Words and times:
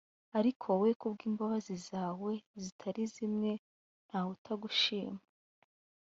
ariko 0.39 0.63
wowe 0.71 0.89
ku 0.99 1.05
bw 1.13 1.19
‘imbabazi 1.29 1.75
zawe 1.87 2.31
zitari 2.61 3.03
zimwe 3.13 3.51
ntawutagushima. 4.07 5.19